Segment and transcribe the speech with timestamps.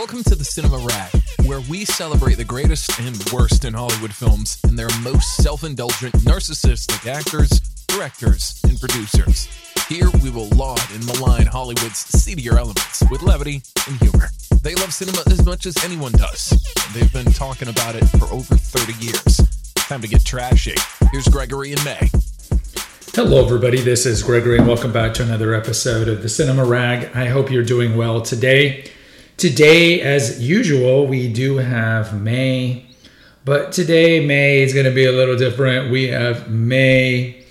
[0.00, 1.12] Welcome to the Cinema Rag,
[1.44, 6.14] where we celebrate the greatest and worst in Hollywood films and their most self indulgent,
[6.24, 7.50] narcissistic actors,
[7.86, 9.46] directors, and producers.
[9.90, 14.30] Here we will laud and malign Hollywood's seedier elements with levity and humor.
[14.62, 16.50] They love cinema as much as anyone does.
[16.52, 19.36] and They've been talking about it for over 30 years.
[19.74, 20.76] Time to get trashy.
[21.12, 22.08] Here's Gregory and May.
[23.12, 23.82] Hello, everybody.
[23.82, 27.14] This is Gregory, and welcome back to another episode of the Cinema Rag.
[27.14, 28.90] I hope you're doing well today.
[29.40, 32.84] Today, as usual, we do have May,
[33.42, 35.90] but today May is going to be a little different.
[35.90, 37.42] We have May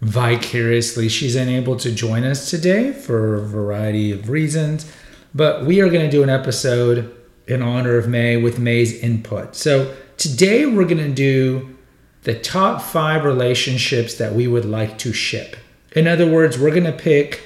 [0.00, 1.10] vicariously.
[1.10, 4.90] She's unable to join us today for a variety of reasons,
[5.34, 7.14] but we are going to do an episode
[7.46, 9.54] in honor of May with May's input.
[9.54, 11.76] So today we're going to do
[12.22, 15.56] the top five relationships that we would like to ship.
[15.92, 17.42] In other words, we're going to pick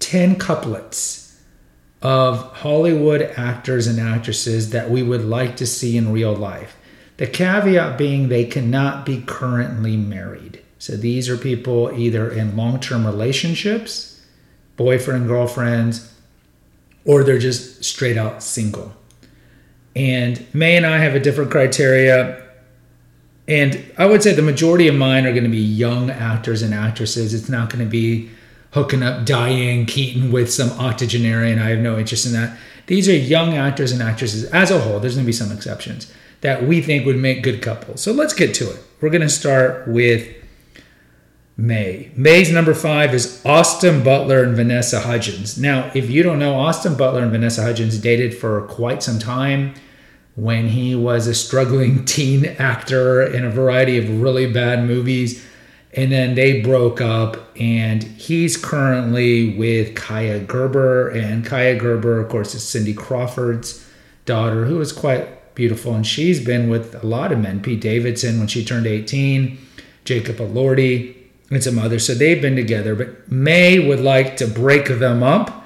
[0.00, 1.23] 10 couplets
[2.04, 6.76] of Hollywood actors and actresses that we would like to see in real life.
[7.16, 10.62] The caveat being they cannot be currently married.
[10.78, 14.20] So these are people either in long term relationships,
[14.76, 16.12] boyfriend, girlfriends,
[17.06, 18.92] or they're just straight out single.
[19.96, 22.42] And May and I have a different criteria.
[23.48, 26.74] And I would say the majority of mine are going to be young actors and
[26.74, 27.32] actresses.
[27.32, 28.30] It's not going to be
[28.74, 31.60] hooking up Diane Keaton with some octogenarian.
[31.60, 32.58] I have no interest in that.
[32.86, 34.98] These are young actors and actresses as a whole.
[34.98, 38.02] There's going to be some exceptions that we think would make good couples.
[38.02, 38.80] So let's get to it.
[39.00, 40.28] We're going to start with
[41.56, 42.10] May.
[42.16, 45.56] May's number five is Austin Butler and Vanessa Hudgens.
[45.56, 49.74] Now, if you don't know, Austin Butler and Vanessa Hudgens dated for quite some time
[50.34, 55.46] when he was a struggling teen actor in a variety of really bad movies
[55.96, 62.28] and then they broke up and he's currently with Kaia Gerber and Kaia Gerber of
[62.28, 63.86] course is Cindy Crawford's
[64.24, 67.62] daughter who is quite beautiful and she's been with a lot of men.
[67.62, 69.56] Pete Davidson when she turned 18
[70.04, 71.16] Jacob Elordi
[71.50, 72.06] and some others.
[72.06, 75.64] So they've been together but May would like to break them up.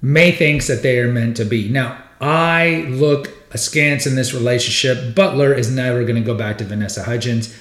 [0.00, 1.68] May thinks that they are meant to be.
[1.68, 5.14] Now I look askance in this relationship.
[5.14, 7.54] Butler is never going to go back to Vanessa Hudgens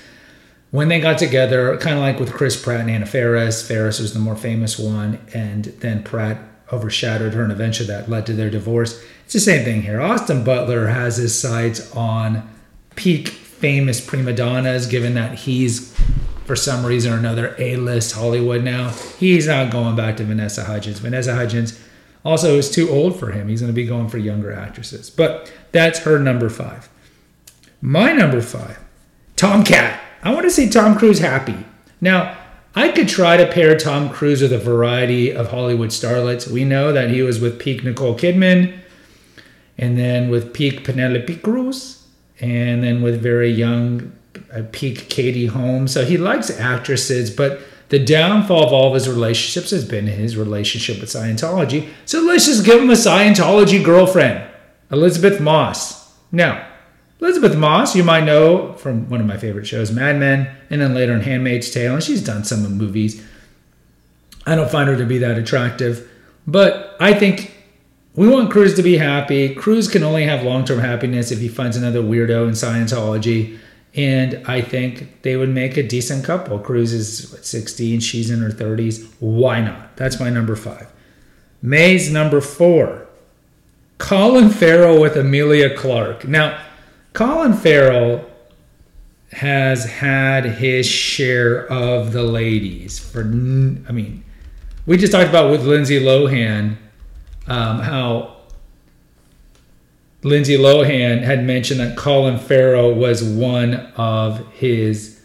[0.72, 4.14] when they got together, kind of like with Chris Pratt and Anna Faris, Faris was
[4.14, 6.40] the more famous one, and then Pratt
[6.72, 9.02] overshadowed her, and eventually that led to their divorce.
[9.24, 10.02] It's the same thing here.
[10.02, 12.48] Austin Butler has his sights on
[12.96, 15.96] peak famous prima donnas, given that he's,
[16.46, 18.90] for some reason or another, A list Hollywood now.
[19.18, 21.00] He's not going back to Vanessa Hudgens.
[21.00, 21.80] Vanessa Hudgens
[22.26, 23.48] also is too old for him.
[23.48, 25.10] He's going to be going for younger actresses.
[25.10, 26.90] But that's her number five.
[27.82, 28.80] My number five,
[29.38, 30.02] Tomcat.
[30.24, 31.66] I want to see Tom Cruise happy.
[32.02, 32.38] Now,
[32.76, 36.48] I could try to pair Tom Cruise with a variety of Hollywood starlets.
[36.48, 38.78] We know that he was with peak Nicole Kidman,
[39.78, 42.06] and then with peak Penelope Cruz,
[42.40, 44.12] and then with very young
[44.54, 45.92] uh, peak Katie Holmes.
[45.94, 50.36] So he likes actresses, but the downfall of all of his relationships has been his
[50.36, 51.90] relationship with Scientology.
[52.06, 54.44] So let's just give him a Scientology girlfriend,
[54.92, 56.14] Elisabeth Moss.
[56.32, 56.67] Now,
[57.20, 60.94] Elisabeth Moss, you might know from one of my favorite shows, Mad Men, and then
[60.94, 63.24] later in Handmaid's Tale, and she's done some movies.
[64.46, 66.10] I don't find her to be that attractive,
[66.46, 67.54] but I think
[68.16, 69.54] we want Cruise to be happy.
[69.54, 73.58] Cruise can only have long term happiness if he finds another weirdo in Scientology,
[73.96, 76.60] and I think they would make a decent couple.
[76.60, 79.08] Cruise is 60 and she's in her 30s.
[79.20, 79.98] Why not?
[79.98, 80.88] That's my number five.
[81.62, 83.08] May's number four.
[83.98, 86.28] Colin Farrell with Emilia Clarke.
[86.28, 86.64] Now,
[87.18, 88.24] Colin Farrell
[89.32, 93.00] has had his share of the ladies.
[93.00, 94.24] For I mean,
[94.86, 96.78] we just talked about with Lindsay Lohan
[97.48, 98.36] um, how
[100.22, 105.20] Lindsay Lohan had mentioned that Colin Farrell was one of his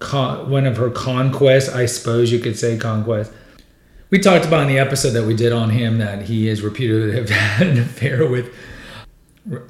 [0.00, 1.68] one of her conquests.
[1.68, 3.30] I suppose you could say conquest.
[4.08, 7.10] We talked about in the episode that we did on him that he is reputed
[7.10, 7.28] to have
[7.58, 8.50] had an affair with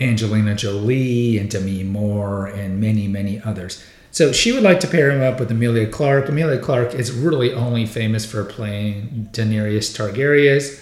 [0.01, 3.85] Angelina Jolie and Demi Moore and many, many others.
[4.11, 6.29] So she would like to pair him up with Emilia Clarke.
[6.29, 10.81] Emilia Clarke is really only famous for playing Daenerys Targaryen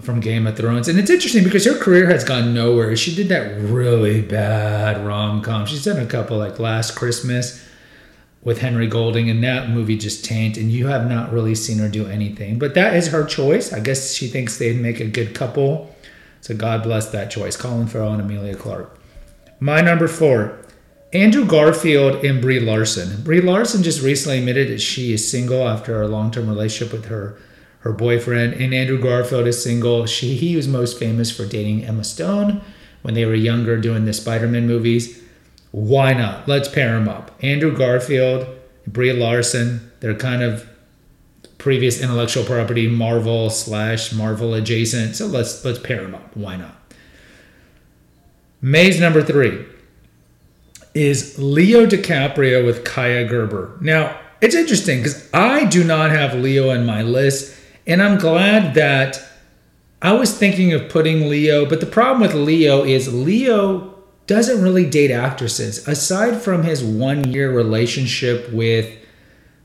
[0.00, 0.88] from Game of Thrones.
[0.88, 2.94] And it's interesting because her career has gone nowhere.
[2.96, 5.66] She did that really bad rom com.
[5.66, 7.64] She's done a couple like Last Christmas
[8.42, 11.88] with Henry Golding, and that movie just tanked, and you have not really seen her
[11.88, 12.60] do anything.
[12.60, 13.72] But that is her choice.
[13.72, 15.95] I guess she thinks they'd make a good couple.
[16.46, 17.56] So God bless that choice.
[17.56, 18.96] Colin Farrell and Emilia Clarke.
[19.58, 20.56] My number four,
[21.12, 23.20] Andrew Garfield and Brie Larson.
[23.24, 27.36] Brie Larson just recently admitted that she is single after a long-term relationship with her
[27.80, 30.06] her boyfriend, and Andrew Garfield is single.
[30.06, 32.60] She he was most famous for dating Emma Stone
[33.02, 35.20] when they were younger doing the Spider-Man movies.
[35.72, 36.46] Why not?
[36.46, 37.32] Let's pair them up.
[37.42, 38.46] Andrew Garfield,
[38.86, 40.68] Brie Larson, they're kind of
[41.66, 45.16] previous intellectual property Marvel slash Marvel adjacent.
[45.16, 46.36] So let's let's pair them up.
[46.36, 46.76] Why not?
[48.62, 49.66] May's number three
[50.94, 53.76] is Leo DiCaprio with Kaia Gerber.
[53.80, 58.74] Now it's interesting because I do not have Leo in my list, and I'm glad
[58.74, 59.20] that
[60.00, 63.92] I was thinking of putting Leo, but the problem with Leo is Leo
[64.28, 65.88] doesn't really date actresses.
[65.88, 68.96] Aside from his one year relationship with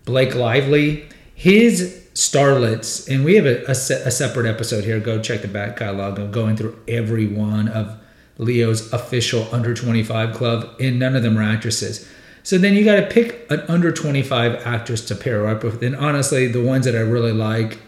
[0.06, 1.08] Blake Lively,
[1.42, 5.00] his starlets, and we have a, a, a, separate episode here.
[5.00, 8.00] Go check the back catalog of going through every one of
[8.38, 12.08] Leo's official under 25 club, and none of them are actresses.
[12.44, 15.82] So then you got to pick an under 25 actress to pair up with.
[15.82, 17.80] And honestly, the ones that I really like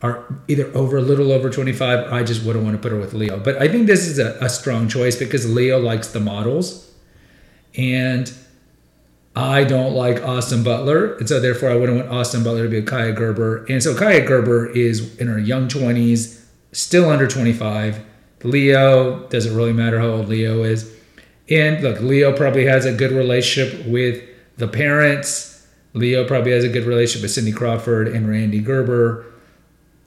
[0.00, 2.10] are either over a little over 25.
[2.10, 3.38] I just wouldn't want to put her with Leo.
[3.38, 6.90] But I think this is a, a strong choice because Leo likes the models.
[7.76, 8.32] And
[9.38, 12.78] I don't like Austin Butler, and so therefore I wouldn't want Austin Butler to be
[12.78, 13.64] a Kaia Gerber.
[13.66, 18.04] And so Kaia Gerber is in her young 20s, still under 25.
[18.42, 20.92] Leo doesn't really matter how old Leo is.
[21.48, 24.20] And look, Leo probably has a good relationship with
[24.56, 25.64] the parents.
[25.94, 29.24] Leo probably has a good relationship with Cindy Crawford and Rande Gerber.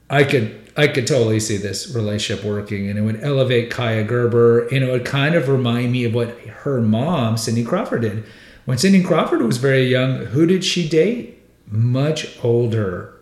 [0.09, 4.67] I could I could totally see this relationship working, and it would elevate Kaia Gerber,
[4.67, 8.25] and it would kind of remind me of what her mom, Cindy Crawford, did
[8.65, 11.39] when Cindy Crawford was very young, who did she date?
[11.67, 13.13] Much older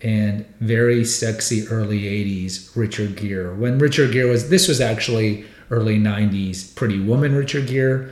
[0.00, 3.54] and very sexy early 80s Richard Gere.
[3.54, 8.10] When Richard Gere was, this was actually early 90s Pretty Woman Richard Gere.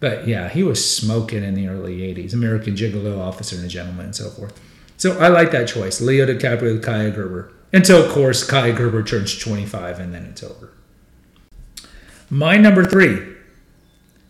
[0.00, 2.32] But yeah, he was smoking in the early 80s.
[2.32, 4.60] American Gigolo, Officer and a Gentleman, and so forth.
[4.96, 6.00] So I like that choice.
[6.00, 7.52] Leo DiCaprio Kaia Gerber.
[7.72, 10.70] Until, of course, Kaia Gerber turns 25 and then it's over.
[12.30, 13.31] My number three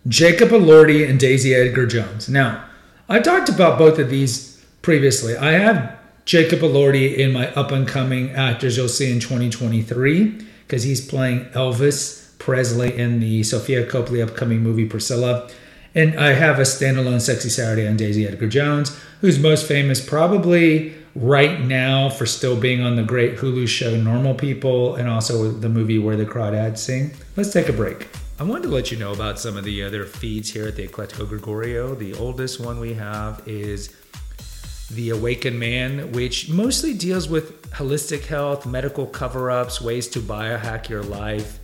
[0.08, 2.28] Jacob Elordi and Daisy Edgar Jones.
[2.28, 2.64] Now,
[3.08, 5.36] I talked about both of these previously.
[5.36, 10.82] I have Jacob Elordi in my up and coming actors you'll see in 2023 because
[10.82, 15.48] he's playing Elvis Presley in the Sofia Coppola upcoming movie Priscilla.
[15.94, 20.94] And I have a standalone Sexy Saturday on Daisy Edgar Jones, who's most famous probably
[21.14, 25.68] right now for still being on the great Hulu show Normal People and also the
[25.68, 27.12] movie Where the Crawdads Sing.
[27.36, 28.08] Let's take a break.
[28.42, 30.88] I wanted to let you know about some of the other feeds here at the
[30.88, 31.94] Eclectico Gregorio.
[31.94, 33.94] The oldest one we have is
[34.90, 40.88] The Awakened Man, which mostly deals with holistic health, medical cover ups, ways to biohack
[40.88, 41.60] your life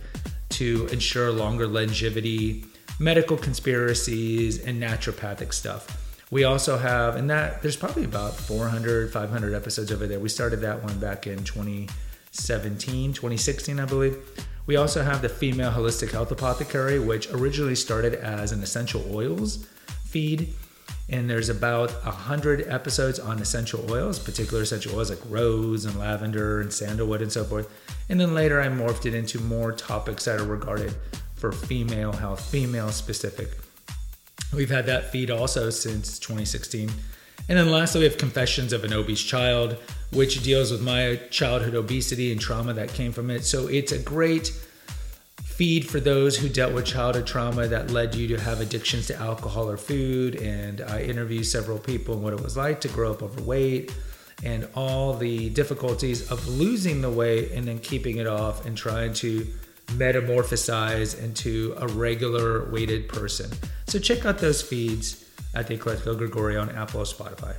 [0.51, 2.63] to ensure longer longevity,
[2.97, 6.21] medical conspiracies, and naturopathic stuff.
[6.31, 10.21] We also have, and that there's probably about 400, 500 episodes over there.
[10.21, 11.43] We started that one back in
[12.31, 14.17] 2017, 2016, I believe.
[14.65, 19.67] We also have the Female Holistic Health Apothecary, which originally started as an essential oils
[20.05, 20.53] feed.
[21.09, 26.61] And there's about 100 episodes on essential oils, particular essential oils like rose and lavender
[26.61, 27.67] and sandalwood and so forth.
[28.09, 30.93] And then later I morphed it into more topics that are regarded
[31.35, 33.57] for female health, female specific.
[34.53, 36.91] We've had that feed also since 2016.
[37.47, 39.77] And then lastly, we have Confessions of an Obese Child,
[40.11, 43.45] which deals with my childhood obesity and trauma that came from it.
[43.45, 44.51] So it's a great
[45.43, 49.15] feed for those who dealt with childhood trauma that led you to have addictions to
[49.17, 50.35] alcohol or food.
[50.35, 53.93] And I interviewed several people and what it was like to grow up overweight
[54.43, 59.13] and all the difficulties of losing the weight and then keeping it off and trying
[59.13, 59.45] to
[59.87, 63.51] metamorphosize into a regular weighted person.
[63.87, 67.55] So check out those feeds at the Eclectico Gregorio on Apple or Spotify.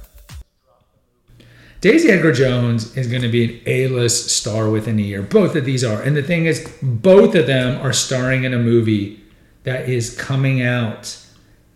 [1.81, 5.23] Daisy Edgar Jones is going to be an A-list star within a year.
[5.23, 6.03] Both of these are.
[6.03, 9.23] And the thing is, both of them are starring in a movie
[9.63, 11.17] that is coming out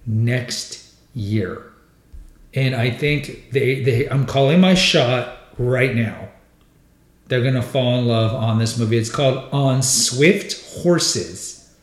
[0.07, 1.73] next year.
[2.53, 6.29] And I think they, they I'm calling my shot right now.
[7.29, 8.99] They're going to fall in love on this movie.
[8.99, 11.75] It's called On Swift Horses.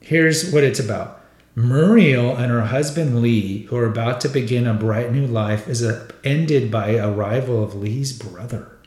[0.00, 1.21] Here's what it's about.
[1.54, 5.84] Muriel and her husband Lee, who are about to begin a bright new life, is
[6.24, 8.78] ended by arrival of Lee's brother.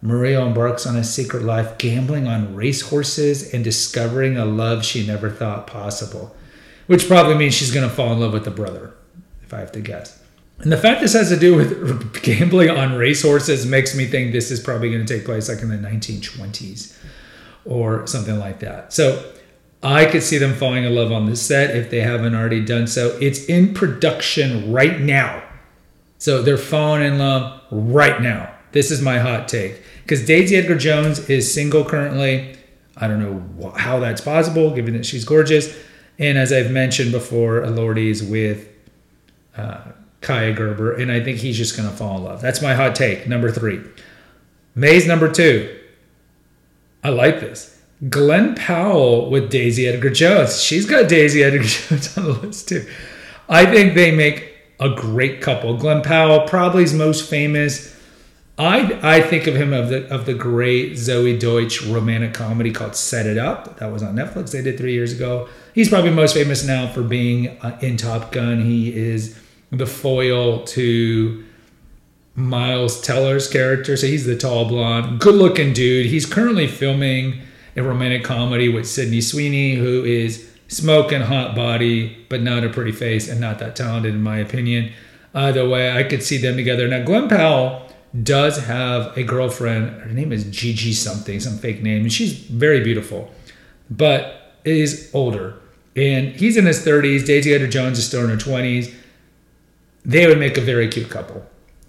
[0.00, 5.30] Muriel embarks on a secret life, gambling on racehorses and discovering a love she never
[5.30, 6.36] thought possible,
[6.86, 8.94] which probably means she's going to fall in love with the brother,
[9.42, 10.22] if I have to guess.
[10.58, 14.50] And the fact this has to do with gambling on racehorses makes me think this
[14.52, 16.96] is probably going to take place like in the 1920s
[17.64, 18.92] or something like that.
[18.92, 19.24] So
[19.84, 22.86] I could see them falling in love on the set if they haven't already done
[22.86, 23.18] so.
[23.20, 25.42] It's in production right now.
[26.16, 28.54] So they're falling in love right now.
[28.72, 32.56] This is my hot take because Daisy Edgar Jones is single currently.
[32.96, 35.76] I don't know how that's possible, given that she's gorgeous.
[36.18, 38.68] And as I've mentioned before, Elordi's with
[39.56, 39.82] uh,
[40.22, 42.40] Kaia Gerber, and I think he's just going to fall in love.
[42.40, 43.28] That's my hot take.
[43.28, 43.80] Number three.
[44.74, 45.78] May's number two.
[47.02, 47.73] I like this.
[48.08, 50.62] Glen Powell with Daisy Edgar Jones.
[50.62, 52.86] She's got Daisy Edgar Jones on the list too.
[53.48, 55.76] I think they make a great couple.
[55.76, 57.94] Glen Powell, probably is most famous.
[58.56, 62.94] I I think of him of the of the great Zoey Deutch romantic comedy called
[62.94, 63.78] Set It Up.
[63.78, 64.52] That was on Netflix.
[64.52, 65.48] They did three years ago.
[65.74, 68.60] He's probably most famous now for being uh, in Top Gun.
[68.60, 69.36] He is
[69.70, 71.44] the foil to
[72.36, 73.96] Miles Teller's character.
[73.96, 76.06] So he's the tall blonde, good looking dude.
[76.06, 77.40] He's currently filming
[77.76, 82.92] a romantic comedy with Sydney Sweeney, who is smoking hot body, but not a pretty
[82.92, 84.92] face and not that talented, in my opinion.
[85.34, 86.86] Either way, I could see them together.
[86.86, 87.88] Now, Glen Powell
[88.22, 90.00] does have a girlfriend.
[90.02, 93.32] Her name is Gigi something, some fake name, and she's very beautiful,
[93.90, 95.56] but is older.
[95.96, 97.26] And he's in his 30s.
[97.26, 98.92] Daisy Edgar Jones is still in her 20s.
[100.04, 101.44] They would make a very cute couple.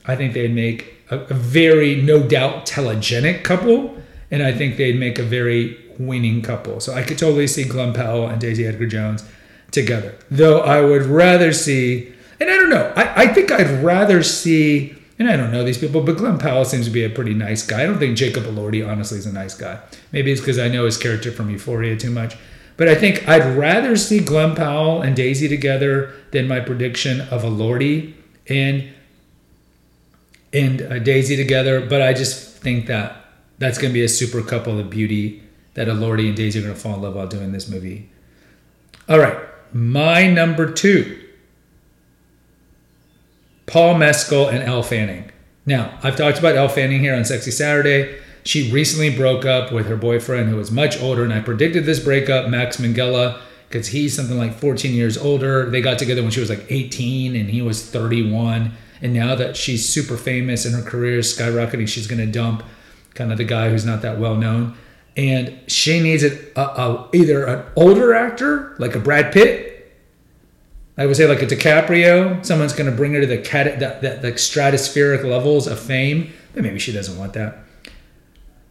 [0.05, 3.95] I think they'd make a, a very, no doubt, telegenic couple.
[4.31, 6.79] And I think they'd make a very winning couple.
[6.79, 9.23] So I could totally see Glen Powell and Daisy Edgar Jones
[9.71, 10.15] together.
[10.29, 14.95] Though I would rather see, and I don't know, I, I think I'd rather see,
[15.19, 17.65] and I don't know these people, but Glen Powell seems to be a pretty nice
[17.65, 17.83] guy.
[17.83, 19.79] I don't think Jacob Elordi, honestly, is a nice guy.
[20.11, 22.35] Maybe it's because I know his character from Euphoria too much.
[22.77, 27.43] But I think I'd rather see Glen Powell and Daisy together than my prediction of
[27.43, 28.13] Elordi
[28.47, 28.89] and
[30.51, 31.85] and uh, Daisy together.
[31.85, 33.24] But I just think that
[33.57, 35.43] that's going to be a super couple of beauty
[35.75, 38.09] that Elordi and Daisy are going to fall in love while doing this movie.
[39.07, 39.37] All right,
[39.73, 41.21] my number two
[43.67, 45.31] Paul Mescal and Elle Fanning.
[45.65, 48.19] Now, I've talked about Elle Fanning here on Sexy Saturday.
[48.43, 51.99] She recently broke up with her boyfriend who was much older, and I predicted this
[51.99, 55.69] breakup, Max Minghella, because he's something like 14 years older.
[55.69, 58.71] They got together when she was like 18 and he was 31.
[59.01, 62.63] And now that she's super famous and her career is skyrocketing, she's going to dump
[63.15, 64.75] kind of the guy who's not that well known.
[65.17, 69.71] And she needs a, a, either an older actor, like a Brad Pitt.
[70.97, 72.45] I would say like a DiCaprio.
[72.45, 76.33] Someone's going to bring her to the, cat, the, the, the stratospheric levels of fame.
[76.53, 77.59] But maybe she doesn't want that.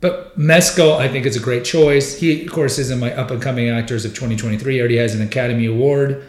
[0.00, 2.18] But Mescal, I think, is a great choice.
[2.18, 4.74] He, of course, is in my up and coming actors of 2023.
[4.74, 6.24] He already has an Academy Award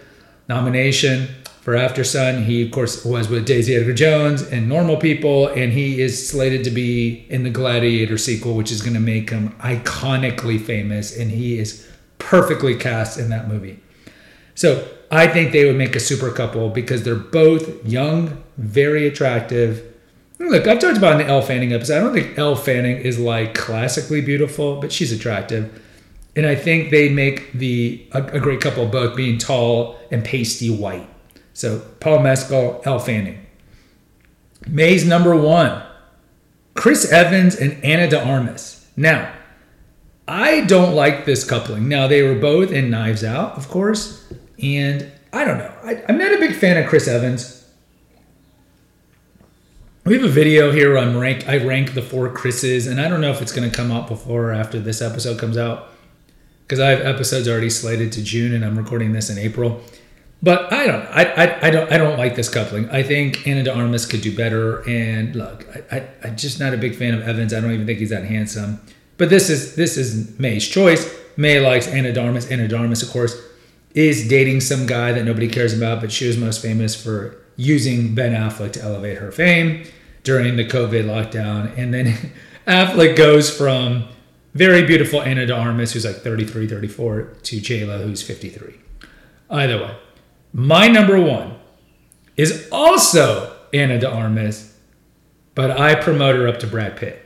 [0.47, 1.27] nomination
[1.65, 2.45] for Aftersun.
[2.45, 6.63] He, of course, was with Daisy Edgar Jones and Normal People, and he is slated
[6.65, 11.17] to be in the Gladiator sequel, which is going to make him iconically famous.
[11.17, 13.79] And he is perfectly cast in that movie.
[14.53, 19.91] So I think they would make a super couple because they're both young, very attractive
[20.37, 21.97] Look, I've talked about in the Elle Fanning episode.
[21.97, 25.81] I don't think Elle Fanning is like classically beautiful, but she's attractive.
[26.35, 30.69] And I think they make the a, a great couple both being tall and pasty
[30.69, 31.07] white.
[31.55, 33.45] So Paul Mescal, Elle Fanning.
[34.67, 35.81] May's number one.
[36.73, 38.85] Chris Evans and Ana de Armas.
[38.97, 39.33] Now,
[40.27, 41.87] I don't like this coupling.
[41.87, 44.27] Now, they were both in Knives Out, of course.
[44.61, 45.73] And I don't know.
[45.83, 47.65] I, I'm not a big fan of Chris Evans.
[50.03, 51.47] We have a video here on rank.
[51.47, 54.07] I rank the four Chris's, and I don't know if it's going to come out
[54.09, 55.87] before or after this episode comes out,
[56.63, 59.81] because I have episodes already slated to June, and I'm recording this in April.
[60.45, 61.05] But I don't.
[61.07, 61.91] I, I, I don't.
[61.91, 62.87] I don't like this coupling.
[62.91, 64.87] I think Ana de Armas could do better.
[64.87, 67.51] And look, I, I, I'm just not a big fan of Evans.
[67.51, 68.79] I don't even think he's that handsome.
[69.17, 71.11] But this is this is May's choice.
[71.35, 72.51] May likes Ana de Armas.
[72.51, 73.35] Ana de Armas, of course,
[73.95, 78.13] is dating some guy that nobody cares about, but she was most famous for using
[78.13, 79.83] Ben Affleck to elevate her fame
[80.23, 81.75] during the COVID lockdown.
[81.75, 82.15] And then
[82.67, 84.07] Affleck goes from
[84.53, 88.75] very beautiful Ana de Armas, who's like 33, 34, to J.Lo, who's 53.
[89.49, 89.95] Either way,
[90.55, 91.53] my number one
[92.37, 94.73] is also Ana de Armas,
[95.53, 97.21] but I promote her up to Brad Pitt.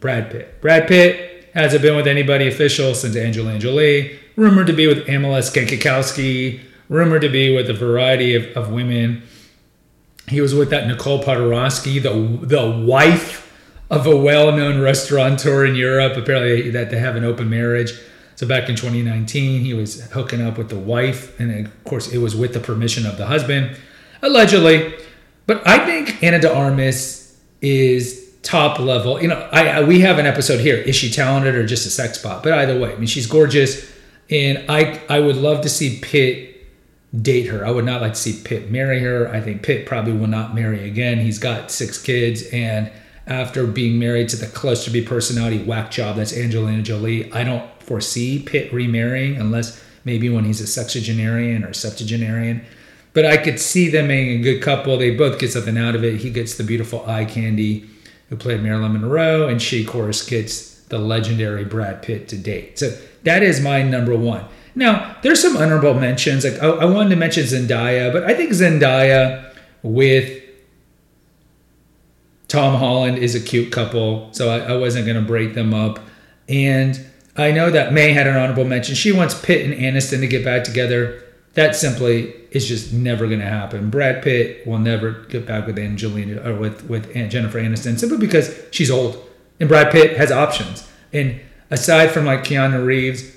[0.00, 0.60] Brad Pitt.
[0.60, 5.42] Brad Pitt hasn't been with anybody official since Angelina Jolie, rumored to be with Amelia
[5.42, 9.22] Skankakowski, rumored to be with a variety of, of women.
[10.26, 13.48] He was with that Nicole Podorowski, the the wife
[13.90, 16.16] of a well-known restaurateur in Europe.
[16.16, 17.92] Apparently, that they have an open marriage.
[18.42, 22.18] So back in 2019, he was hooking up with the wife, and of course, it
[22.18, 23.76] was with the permission of the husband,
[24.20, 24.96] allegedly.
[25.46, 29.22] But I think Ana de Armas is top level.
[29.22, 30.74] You know, I, I we have an episode here.
[30.74, 32.42] Is she talented or just a sex bot?
[32.42, 33.88] But either way, I mean, she's gorgeous,
[34.28, 36.66] and I I would love to see Pitt
[37.22, 37.64] date her.
[37.64, 39.28] I would not like to see Pitt marry her.
[39.28, 41.20] I think Pitt probably will not marry again.
[41.20, 42.90] He's got six kids, and
[43.26, 47.32] after being married to the cluster B personality whack job that's Angelina Jolie.
[47.32, 52.64] I don't foresee Pitt remarrying unless maybe when he's a sexagenarian or septuagenarian.
[53.12, 54.96] But I could see them being a good couple.
[54.96, 56.16] They both get something out of it.
[56.16, 57.88] He gets the beautiful eye candy
[58.28, 62.78] who played Marilyn Monroe, and she, of course, gets the legendary Brad Pitt to date.
[62.78, 64.46] So that is my number one.
[64.74, 66.44] Now, there's some honorable mentions.
[66.44, 70.42] Like I, I wanted to mention Zendaya, but I think Zendaya with
[72.48, 76.00] Tom Holland is a cute couple, so I, I wasn't going to break them up.
[76.48, 76.98] And
[77.36, 78.94] I know that May had an honorable mention.
[78.94, 81.22] She wants Pitt and Aniston to get back together.
[81.54, 83.90] That simply is just never going to happen.
[83.90, 88.54] Brad Pitt will never get back with Angelina or with with Jennifer Aniston simply because
[88.70, 89.22] she's old,
[89.60, 90.88] and Brad Pitt has options.
[91.12, 93.34] And aside from like Keanu Reeves,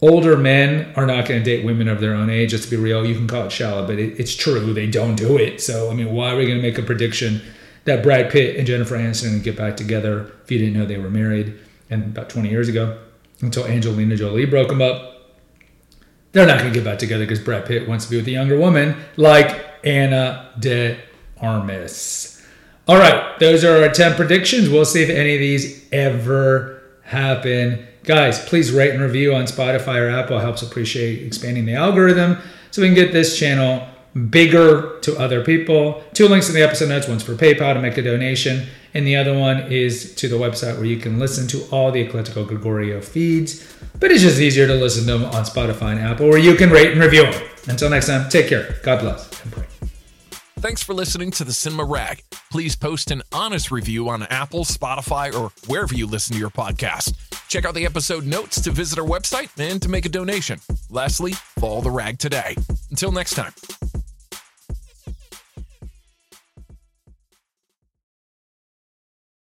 [0.00, 2.52] older men are not going to date women of their own age.
[2.52, 3.04] Let's be real.
[3.04, 4.72] You can call it shallow, but it, it's true.
[4.74, 5.62] They don't do it.
[5.62, 7.40] So I mean, why are we going to make a prediction
[7.84, 11.10] that Brad Pitt and Jennifer Aniston get back together if you didn't know they were
[11.10, 12.98] married and about 20 years ago
[13.40, 15.36] until Angelina Jolie broke them up?
[16.32, 18.32] They're not going to get back together because Brad Pitt wants to be with a
[18.32, 20.98] younger woman like Ana de
[21.40, 22.46] Armas.
[22.86, 24.68] All right, those are our 10 predictions.
[24.68, 27.86] We'll see if any of these ever happen.
[28.04, 30.38] Guys, please rate and review on Spotify or Apple.
[30.38, 32.38] Helps appreciate expanding the algorithm
[32.70, 33.86] so we can get this channel
[34.30, 36.02] bigger to other people.
[36.14, 39.16] Two links in the episode notes one's for PayPal to make a donation, and the
[39.16, 43.00] other one is to the website where you can listen to all the Eclectico Gregorio
[43.00, 43.76] feeds.
[44.00, 46.70] But it's just easier to listen to them on Spotify and Apple, where you can
[46.70, 47.42] rate and review them.
[47.68, 48.76] Until next time, take care.
[48.82, 49.64] God bless and pray.
[50.60, 52.24] Thanks for listening to the Cinema Rag.
[52.50, 57.14] Please post an honest review on Apple, Spotify, or wherever you listen to your podcast.
[57.48, 60.58] Check out the episode notes to visit our website and to make a donation.
[60.90, 62.56] Lastly, follow the rag today.
[62.90, 63.52] Until next time.